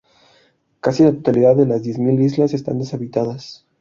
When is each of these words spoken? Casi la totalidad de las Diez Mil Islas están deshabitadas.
Casi 0.79 1.03
la 1.03 1.11
totalidad 1.11 1.55
de 1.55 1.67
las 1.67 1.83
Diez 1.83 1.99
Mil 1.99 2.19
Islas 2.19 2.55
están 2.55 2.79
deshabitadas. 2.79 3.67